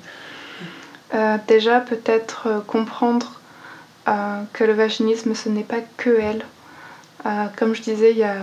[1.14, 3.40] euh, Déjà, peut-être euh, comprendre
[4.08, 6.44] euh, que le vaginisme, ce n'est pas que elle.
[7.56, 8.36] comme je disais il y a,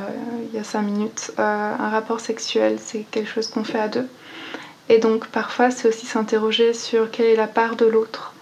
[0.48, 4.08] il y a cinq minutes, un rapport sexuel, c'est quelque chose qu'on fait à deux.
[4.90, 8.34] Et donc parfois, c'est aussi s'interroger sur quelle est la part de l'autre.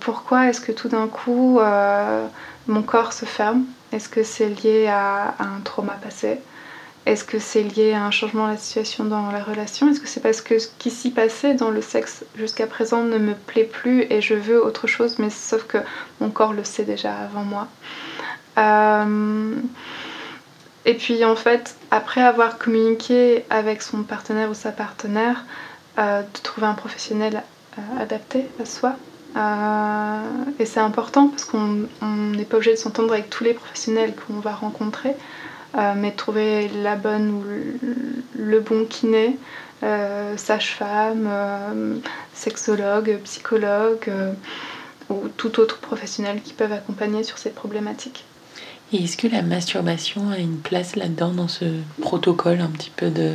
[0.00, 1.60] pourquoi est-ce que tout d'un coup,
[2.66, 3.62] mon corps se ferme?
[3.92, 6.40] Est-ce que c'est lié à, à un trauma passé?
[7.10, 9.90] Est-ce que c'est lié à un changement de la situation dans la relation?
[9.90, 13.18] Est-ce que c'est parce que ce qui s'y passait dans le sexe jusqu'à présent ne
[13.18, 15.78] me plaît plus et je veux autre chose, mais sauf que
[16.20, 17.66] mon corps le sait déjà avant moi?
[18.58, 19.56] Euh,
[20.84, 25.44] Et puis en fait, après avoir communiqué avec son partenaire ou sa partenaire,
[25.98, 27.42] euh, de trouver un professionnel
[27.76, 28.94] euh, adapté à soi.
[30.60, 31.86] et c'est important parce qu'on
[32.36, 35.16] n'est pas obligé de s'entendre avec tous les professionnels qu'on va rencontrer.
[35.78, 37.44] Euh, mais trouver la bonne ou
[38.36, 39.38] le bon kiné,
[39.84, 41.96] euh, sage-femme, euh,
[42.34, 44.10] sexologue, psychologue
[45.08, 48.24] ou tout autre professionnel qui peuvent accompagner sur ces problématiques.
[48.92, 51.66] Et est-ce que la masturbation a une place là-dedans, dans ce
[52.00, 53.34] protocole un petit peu de,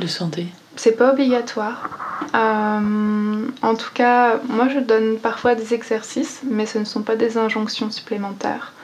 [0.00, 0.48] de santé?
[0.76, 1.88] C'est pas obligatoire.
[2.34, 7.38] en tout cas, moi je donne parfois des exercices, mais ce ne sont pas des
[7.38, 8.74] injonctions supplémentaires.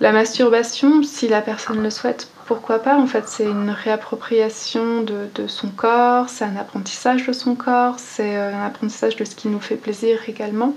[0.00, 5.46] La masturbation, si la personne le souhaite, pourquoi pas En fait, c'est une réappropriation de,
[5.48, 9.48] son corps, c'est un apprentissage de son corps, c'est euh, un apprentissage de ce qui
[9.48, 10.74] nous fait plaisir également.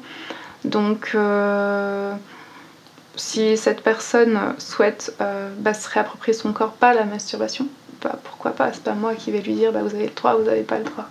[0.66, 2.14] Donc, euh,
[3.16, 7.68] si cette personne souhaite euh, bah, se réapproprier son corps, pas la masturbation,
[8.02, 10.36] bah, pourquoi pas C'est pas moi qui vais lui dire bah, vous avez le droit,
[10.36, 11.08] vous n'avez pas le droit.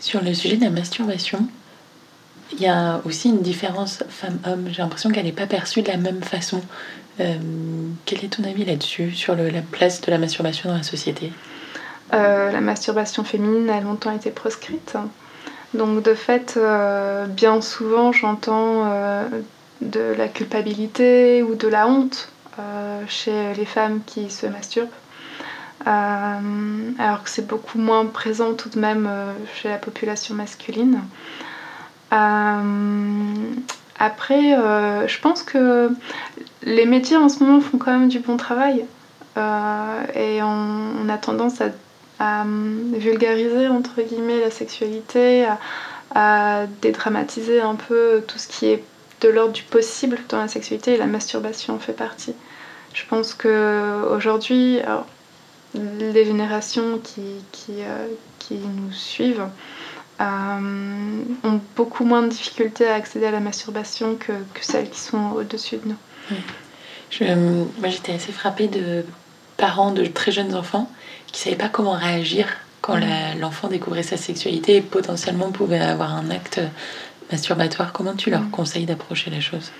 [0.00, 1.46] Sur le sujet de la masturbation,
[2.52, 4.68] il y a aussi une différence femme-homme.
[4.70, 6.62] J'ai l'impression qu'elle n'est pas perçue de la même façon.
[7.20, 7.34] Euh,
[8.04, 11.32] quel est ton avis là-dessus, sur la place de la masturbation dans la société?
[12.12, 14.96] Euh, La masturbation féminine a longtemps été proscrite.
[15.74, 18.84] Donc de fait, euh, bien souvent, j'entends
[19.80, 22.28] de la culpabilité ou de la honte
[23.08, 24.88] chez les femmes qui se masturbent.
[25.84, 29.10] alors que c'est beaucoup moins présent tout de même
[29.54, 31.00] chez la population masculine.
[32.12, 33.52] Euh,
[33.98, 34.56] Après,
[35.08, 35.90] je pense que
[36.62, 38.84] les médias en ce moment font quand même du bon travail.
[39.36, 41.60] et on, a tendance
[42.18, 42.44] à,
[42.94, 45.46] vulgariser entre guillemets la sexualité,
[46.14, 48.82] à, dédramatiser un peu tout ce qui est
[49.22, 52.34] de l'ordre du possible dans la sexualité et la masturbation en fait partie.
[52.92, 54.80] Je pense que aujourd'hui,
[55.74, 58.06] les générations qui, qui, euh,
[58.38, 59.46] qui nous suivent euh,
[60.20, 65.32] ont beaucoup moins de difficultés à accéder à la masturbation que, que celles qui sont
[65.36, 66.36] au-dessus de nous.
[67.10, 67.24] Je,
[67.78, 69.04] moi, j'étais assez frappée de
[69.56, 70.90] parents de très jeunes enfants
[71.26, 72.46] qui ne savaient pas comment réagir
[72.80, 73.40] quand mm.
[73.40, 76.60] l'enfant découvrait sa sexualité et potentiellement pouvait avoir un acte
[77.30, 78.50] masturbatoire, comment tu leur mm.
[78.50, 79.70] conseilles d'approcher les choses?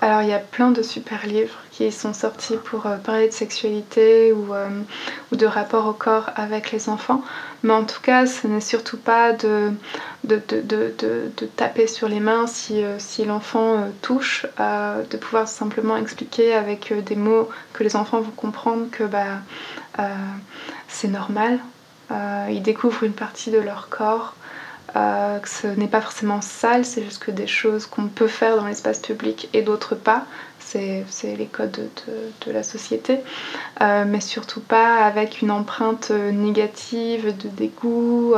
[0.00, 3.32] Alors il y a plein de super livres qui sont sortis pour euh, parler de
[3.32, 4.68] sexualité ou, euh,
[5.32, 7.22] ou, de rapport au corps avec les enfants.
[7.62, 9.72] Mais en tout cas, ce n'est surtout pas de,
[10.24, 15.96] de, de, de, taper sur les mains si, euh, si l'enfant touche, de pouvoir simplement
[15.96, 19.40] expliquer avec des mots que les enfants vont comprendre que bah,
[20.88, 21.58] c'est normal.
[22.50, 24.34] ils découvrent une partie de leur corps.
[24.94, 28.56] Euh, que ce n'est pas forcément sale, c'est juste que des choses qu'on peut faire
[28.56, 30.26] dans l'espace public et d'autres pas.
[30.58, 31.04] C'est
[31.36, 31.90] les codes
[32.46, 33.18] de, la société,
[33.82, 38.32] euh, mais surtout pas avec une empreinte négative de dégoût,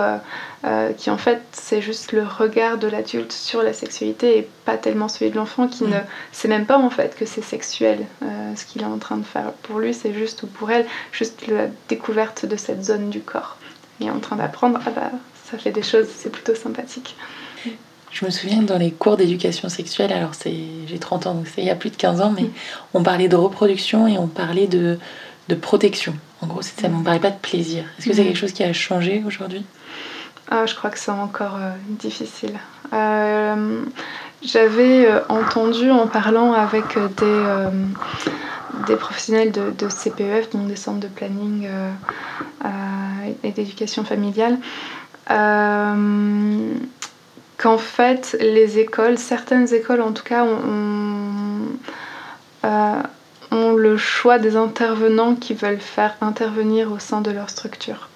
[0.64, 4.76] euh, qui en fait c'est juste le regard de l'adulte sur la sexualité et pas
[4.76, 5.98] tellement celui de l'enfant qui ne
[6.32, 8.04] sait même pas en fait que c'est sexuel
[8.56, 9.52] ce qu'il est en train de faire.
[9.62, 13.58] Pour lui c'est juste, ou pour elle, juste la découverte de cette zone du corps.
[14.00, 15.12] Il est en train d'apprendre, ah bah
[15.50, 17.16] ça fait des choses, c'est plutôt sympathique.
[18.10, 20.54] Je me souviens dans les cours d'éducation sexuelle, alors c'est,
[20.86, 22.48] j'ai 30 ans, donc c'est il y a plus de 15 ans, mais
[22.94, 24.98] on parlait de reproduction et on parlait de,
[25.48, 26.14] de protection.
[26.40, 27.84] En gros, ça, on ne parlait pas de plaisir.
[27.98, 29.64] Est-ce que c'est quelque chose qui a changé aujourd'hui?
[30.50, 32.52] Ah, Je crois que c'est encore euh, difficile.
[32.92, 33.82] Euh,
[34.44, 37.44] j'avais euh, entendu en parlant avec des,
[38.86, 41.68] des professionnels de, de, CPEF, donc des centres de planning
[43.42, 44.58] et d'éducation familiale,
[45.30, 46.74] euh,
[47.58, 51.68] qu'en fait les écoles, certaines écoles en tout cas, ont,
[52.64, 53.02] euh,
[53.50, 58.08] ont, le choix des intervenants qui veulent faire intervenir au sein de leur structure.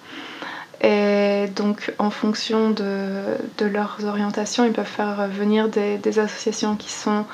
[0.81, 6.89] Et donc, en fonction de, leurs orientations, ils peuvent faire venir des, des associations qui
[6.89, 7.25] sont,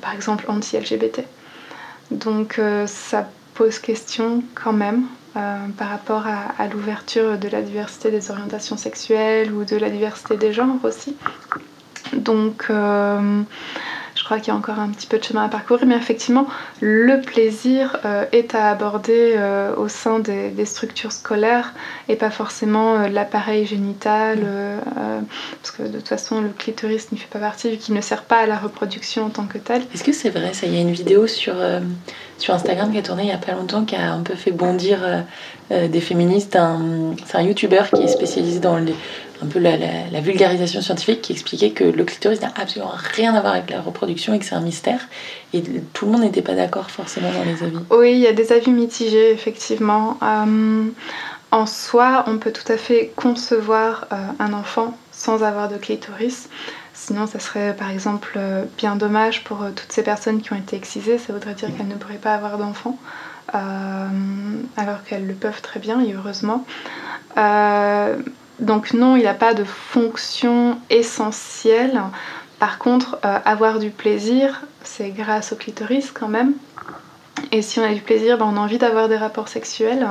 [0.00, 1.22] par exemple, anti-LGBT.
[2.12, 5.06] Donc, euh, ça pose question quand même.
[5.34, 10.36] Euh, par rapport à, l'ouverture de la diversité des orientations sexuelles ou de la diversité
[10.36, 11.16] des genres aussi.
[12.12, 13.40] Donc, euh,
[14.32, 16.46] crois qu'il y a encore un petit peu de chemin à parcourir, mais effectivement,
[16.80, 21.74] le plaisir euh, est à aborder euh, au sein des, structures scolaires
[22.08, 24.38] et pas forcément euh, l'appareil génital,
[25.60, 28.22] parce que de toute façon, le clitoris n'y fait pas partie vu qu'il ne sert
[28.22, 29.82] pas à la reproduction en tant que tel.
[29.92, 31.54] Est-ce que c'est vrai ça Il y a une vidéo sur,
[32.38, 34.52] sur Instagram qui a tourné il y a pas longtemps qui a un peu fait
[34.52, 35.00] bondir
[35.70, 36.56] des féministes.
[37.26, 38.94] C'est un youtubeur qui est spécialisé dans les
[39.42, 43.54] un peu la, vulgarisation scientifique qui expliquait que le clitoris n'a absolument rien à voir
[43.54, 45.00] avec la reproduction et que c'est un mystère.
[45.52, 47.78] Et tout le monde n'était pas d'accord forcément dans les avis.
[47.90, 50.18] Oui, il y a des avis mitigés, effectivement.
[50.22, 50.84] Euh,
[51.50, 56.48] en soi, on peut tout à fait concevoir euh, un enfant sans avoir de clitoris.
[56.94, 60.76] Sinon, ça serait par exemple euh, bien dommage pour toutes ces personnes qui ont été
[60.76, 61.18] excisées.
[61.18, 62.96] Ça voudrait dire qu'elles ne pourraient pas avoir d'enfant.
[63.52, 66.64] alors qu'elles le peuvent très bien et heureusement.
[68.62, 72.00] Donc non, il n'a pas de fonction essentielle.
[72.58, 76.54] Par contre, euh, avoir du plaisir, c'est grâce au clitoris quand même.
[77.50, 80.06] Et si on a du plaisir, ben, on a envie d'avoir des rapports sexuels.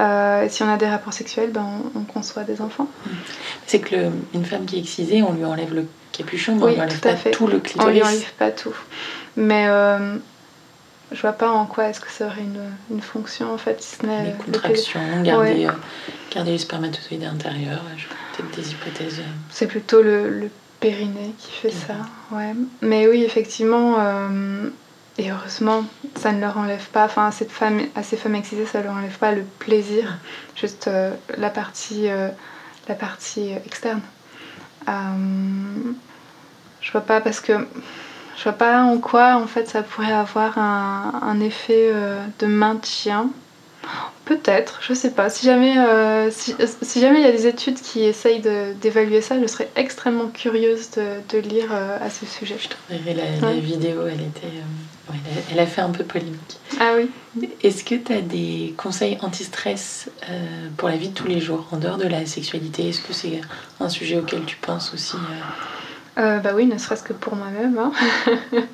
[0.00, 2.88] Euh, et si on a des rapports sexuels, ben, on, conçoit des enfants.
[3.66, 6.80] C'est que une femme qui est excisée, on lui enlève le capuchon, mais on lui
[6.80, 7.86] enlève pas tout le clitoris.
[7.86, 8.74] On lui enlève pas tout.
[9.36, 10.16] Mais euh,
[11.12, 13.96] je vois pas en quoi est-ce que ça aurait une, une fonction en fait, si
[13.96, 14.24] ce n'est.
[14.24, 15.70] Les contractions, garder, euh,
[16.36, 17.82] garder les spermatozoïdes intérieurs,
[18.36, 19.20] peut-être des hypothèses.
[19.20, 19.32] Euh.
[19.50, 21.94] C'est plutôt le, le, périnée qui fait ça,
[22.32, 22.52] ouais.
[22.82, 24.68] Mais oui, effectivement, euh,
[25.16, 28.66] et heureusement, ça ne leur enlève pas, enfin à, cette femme, à ces femmes excisées,
[28.66, 30.18] ça leur enlève pas le plaisir,
[30.54, 30.90] juste
[31.38, 32.08] la partie,
[32.88, 34.02] la partie externe.
[34.86, 37.54] je vois pas parce que
[38.36, 43.30] je vois pas en quoi en fait ça pourrait avoir un, effet euh, de maintien.
[44.24, 45.30] Peut-être, je sais pas.
[45.30, 46.54] Si jamais euh, si,
[47.00, 48.42] jamais il y a des études qui essayent
[48.80, 52.56] d'évaluer ça, je serais extrêmement curieuse de, lire euh, à ce sujet.
[52.58, 54.48] Je trouverais la, vidéo, elle était,
[55.52, 56.58] elle, a, fait un peu polémique.
[56.80, 57.48] Ah oui.
[57.62, 60.10] Est-ce que tu as des conseils anti-stress
[60.76, 62.88] pour la vie de tous les jours, en dehors de la sexualité?
[62.88, 63.40] Est-ce que c'est
[63.78, 65.16] un sujet auquel tu penses aussi
[66.16, 67.78] Bah oui, ne serait-ce que pour moi-même.
[67.78, 67.92] Hein.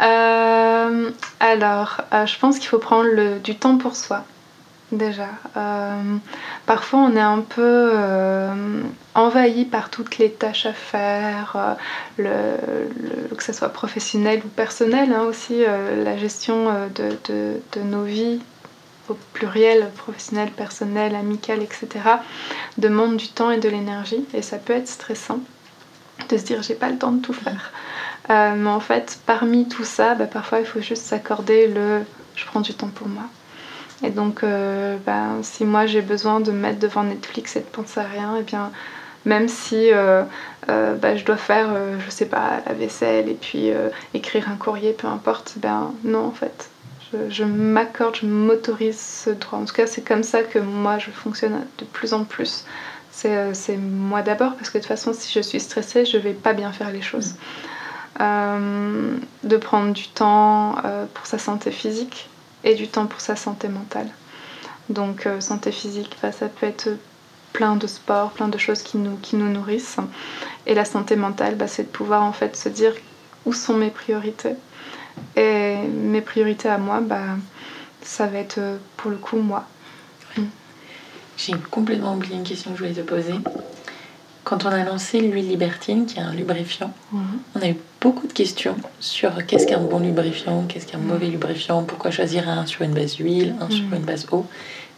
[0.00, 4.24] Euh, alors, euh, je pense qu'il faut prendre le, du temps pour soi,
[4.92, 5.28] déjà.
[5.56, 6.16] Euh,
[6.66, 7.92] parfois, on est un peu
[9.14, 11.76] envahi par toutes les tâches à faire,
[12.18, 12.56] le,
[13.36, 15.62] que ce soit professionnel ou personnel, hein, aussi
[16.04, 18.40] la gestion de, nos vies
[19.08, 21.88] au pluriel, professionnel, personnel, amical, etc.,
[22.78, 25.40] demande du temps et de l'énergie, et ça peut être stressant
[26.28, 27.72] de se dire j'ai pas le temps de tout faire.
[28.30, 32.00] Euh, mais en fait, parmi tout ça, bah, parfois il faut juste s'accorder le
[32.34, 33.22] je prends du temps pour moi.
[34.02, 37.64] Et donc, euh, bah, si moi j'ai besoin de me mettre devant Netflix et de
[37.64, 38.70] penser à rien, et eh bien
[39.24, 40.22] même si euh,
[40.68, 41.68] bah, je dois faire,
[41.98, 43.70] je sais pas, la vaisselle et puis
[44.14, 46.70] écrire un courrier, peu importe, ben non en fait.
[47.12, 49.58] Je, je m'accorde, je m'autorise ce droit.
[49.58, 52.64] En tout cas, c'est comme ça que moi je fonctionne de plus en plus.
[53.10, 56.52] C'est moi d'abord, parce que de toute façon, si je suis stressée, je vais pas
[56.52, 57.34] bien faire les choses.
[58.20, 62.30] Euh, de prendre du temps euh, pour sa santé physique
[62.64, 64.08] et du temps pour sa santé mentale.
[64.88, 66.88] Donc euh, santé physique, bah, ça peut être
[67.52, 69.98] plein de sports, plein de choses qui nous, qui nous nourrissent.
[70.66, 72.92] Et la santé mentale, bah, c'est de pouvoir en fait se dire
[73.44, 74.54] où sont mes priorités.
[75.36, 77.36] Et mes priorités à moi, bah,
[78.02, 78.60] ça va être
[78.96, 79.64] pour le coup moi.
[81.36, 83.34] J'ai complètement oublié une question que je voulais te poser.
[84.46, 87.20] Quand on a lancé l'huile libertine, qui est un lubrifiant, mhm.
[87.56, 91.82] on a eu beaucoup de questions sur qu'est-ce qu'un bon lubrifiant, qu'est-ce qu'un mauvais lubrifiant,
[91.82, 93.94] pourquoi choisir un sur une base huile, un sur mhm.
[93.94, 94.46] une base eau.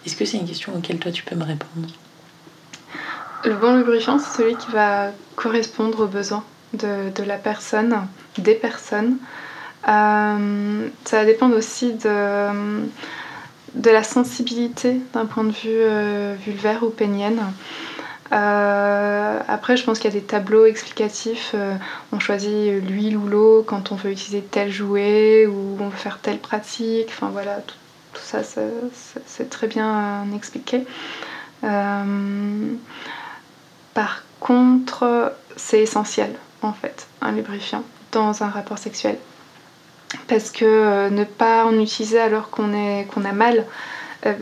[0.04, 1.88] Est-ce que c'est une question auquel toi tu peux me répondre?
[3.46, 6.44] Le bon lubrifiant, c'est celui qui va correspondre aux besoins
[6.74, 9.16] de, de la personne, des personnes.
[9.88, 12.82] Euh, ça va dépendre aussi de,
[13.76, 17.40] de la sensibilité d'un point de vue euh, vulvaire ou pénienne.
[18.32, 21.52] Euh, après, je pense qu'il y a des tableaux explicatifs.
[21.54, 21.74] Euh,
[22.12, 26.18] on choisit l'huile ou l'eau quand on veut utiliser tel jouet ou on veut faire
[26.20, 27.08] telle pratique.
[27.08, 27.74] Enfin voilà, tout,
[28.14, 28.40] ça,
[29.26, 30.84] c'est très bien expliqué.
[31.64, 32.74] Euh,
[33.94, 39.16] par contre, c'est essentiel en fait, un lubrifiant dans un rapport sexuel.
[40.26, 43.64] Parce que ne pas en utiliser alors qu'on a mal,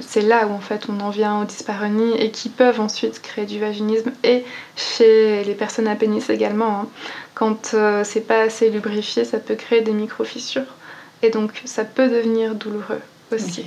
[0.01, 3.45] c'est là où en fait on en vient aux dyspareunies et qui peuvent ensuite créer
[3.45, 6.81] du vaginisme et chez les personnes à pénis également.
[6.81, 6.89] Hein.
[7.35, 10.75] Quand euh, c'est pas assez lubrifié, ça peut créer des micro-fissures
[11.23, 13.03] et donc ça peut devenir douloureux
[13.33, 13.67] aussi.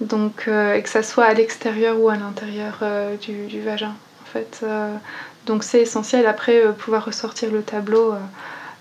[0.00, 2.82] Donc, euh, et que ça soit à l'extérieur ou à l'intérieur
[3.20, 4.64] du, vagin en fait.
[5.46, 8.14] donc c'est essentiel après pouvoir ressortir le tableau.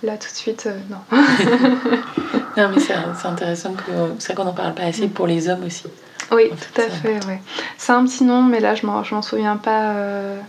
[0.01, 0.99] Là tout de suite, non.
[2.57, 5.12] non mais c'est intéressant que c'est qu'on n'en parle pas assez mm.
[5.12, 5.88] pour les hommes aussi.
[6.32, 7.25] Oui, tout à fait.
[7.25, 7.41] Ouais.
[7.77, 10.39] C'est un petit nom, mais là, je m'en, m'en souviens pas euh,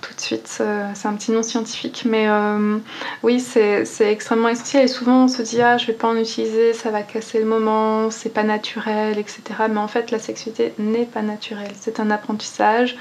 [0.00, 0.46] tout de suite.
[0.46, 2.04] C'est un petit nom scientifique.
[2.06, 2.78] Mais euh,
[3.22, 4.84] oui, c'est, extrêmement essentiel.
[4.84, 7.46] Et souvent, on se dit, ah, je vais pas en utiliser, ça va casser le
[7.46, 9.42] moment, c'est pas naturel, etc.
[9.70, 11.72] Mais en fait, la sexualité n'est pas naturelle.
[11.80, 12.96] C'est un apprentissage.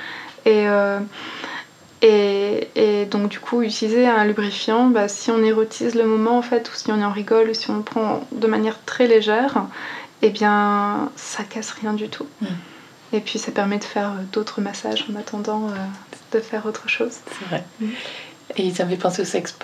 [0.46, 0.68] Et.
[0.68, 1.00] Euh,
[2.04, 6.42] et, et, donc du coup, utiliser un lubrifiant, bah, si on érotise le moment en
[6.42, 9.66] fait, ou si on en rigole, ou si on le prend de manière très légère,
[10.22, 12.28] eh bien, ça casse rien du tout.
[12.42, 12.48] Mm.
[13.14, 15.76] Et puis, ça permet de faire euh, d'autres massages en attendant euh,
[16.32, 17.18] de faire autre chose.
[17.28, 17.64] C'est vrai.
[17.80, 17.88] Mm.
[18.58, 19.56] Et ça me fait penser au sexe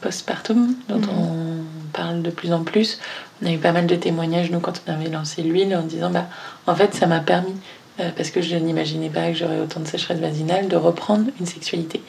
[0.00, 1.08] postpartum, dont mm.
[1.10, 2.98] on parle de plus en plus.
[3.42, 6.10] On a eu pas mal de témoignages, nous, quand on avait lancé l'huile, en disant
[6.10, 6.26] bah,
[6.66, 7.54] en fait, ça m'a permis,
[8.00, 11.46] euh, parce que je n'imaginais pas que j'aurais autant de sécheresse vaginale, de reprendre une
[11.46, 12.02] sexualité.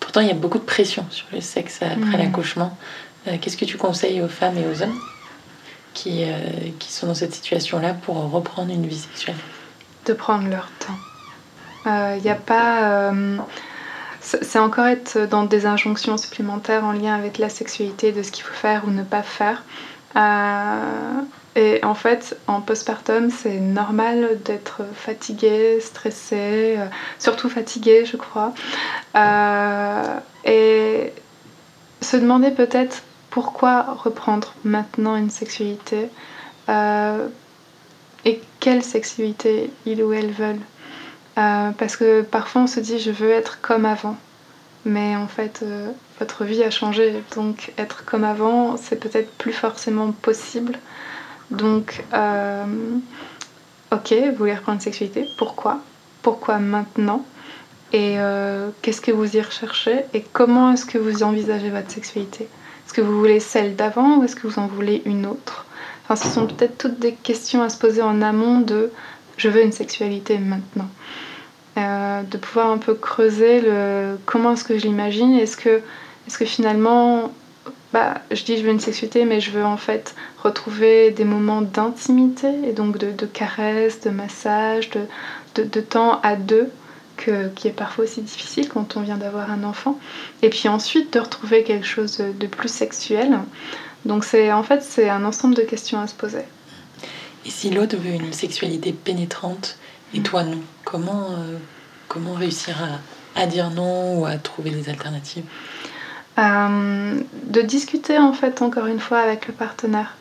[0.00, 2.76] Pourtant, il y a beaucoup de pression sur le sexe après l'accouchement.
[3.40, 4.98] Qu'est-ce que tu conseilles aux femmes et aux hommes?
[5.94, 6.36] Qui, euh,
[6.78, 9.36] qui sont dans cette situation-là pour reprendre une vie sexuelle
[10.06, 10.98] De prendre leur temps.
[11.86, 13.10] Il euh, n'y a pas.
[13.10, 13.36] Euh,
[14.20, 18.44] c'est encore être dans des injonctions supplémentaires en lien avec la sexualité, de ce qu'il
[18.44, 19.64] faut faire ou ne pas faire.
[21.56, 26.76] et en fait, en postpartum, c'est normal d'être fatigué, stressé,
[27.18, 28.52] surtout fatigué, je crois.
[30.44, 31.12] et
[32.02, 36.08] se demander peut-être pourquoi reprendre maintenant une sexualité
[36.68, 37.28] euh,
[38.24, 40.60] et quelle sexualité ils ou elles veulent?
[41.38, 44.16] Euh, parce que parfois on se dit je veux être comme avant,
[44.84, 49.52] mais en fait euh, votre vie a changé, donc être comme avant c'est peut-être plus
[49.52, 50.78] forcément possible.
[51.50, 52.04] Donc
[53.92, 55.80] ok, vous voulez reprendre une sexualité, pourquoi?
[56.22, 57.24] Pourquoi maintenant?
[57.92, 58.18] Et
[58.82, 60.04] qu'est-ce que vous y recherchez?
[60.14, 62.48] Et comment est-ce que vous envisagez votre sexualité?
[62.90, 65.64] Est-ce que vous voulez celle d'avant ou est-ce que vous en voulez une autre?
[66.02, 68.90] Enfin, ce sont peut-être toutes des questions à se poser en amont de
[69.36, 70.88] je veux une sexualité maintenant.
[71.78, 75.82] Euh, de pouvoir un peu creuser le comment est-ce que je l'imagine, est-ce que,
[76.26, 77.32] Est-ce que finalement,
[77.92, 81.62] bah, je dis je veux une sexualité, mais je veux en fait retrouver des moments
[81.62, 86.72] d'intimité et donc de, de caresses, de massage, de, de, temps à deux,
[87.20, 89.98] que, qui est parfois aussi difficile quand on vient d'avoir un enfant.
[90.42, 93.38] Et puis ensuite de retrouver quelque chose de plus sexuel.
[94.04, 96.44] Donc c'est en fait c'est un ensemble de questions à se poser.
[97.46, 99.78] Et si l'autre veut une sexualité pénétrante
[100.14, 100.22] et mm.
[100.22, 101.56] toi non, comment, euh,
[102.08, 105.44] comment réussir à, à, dire non ou à trouver des alternatives?
[106.38, 110.16] Euh, De discuter en fait encore une fois avec le partenaire.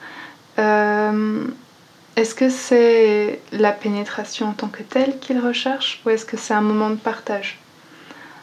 [0.58, 1.46] Euh,
[2.20, 6.54] est-ce que c'est la pénétration en tant que telle qu'il recherche ou est-ce que c'est
[6.54, 7.60] un moment de partage?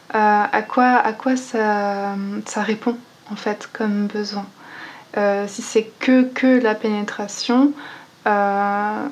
[0.09, 2.15] À quoi, à quoi ça,
[2.55, 2.97] répond
[3.29, 4.47] en fait comme besoin?
[5.47, 7.73] Si c'est que, la pénétration,
[8.27, 9.07] euh,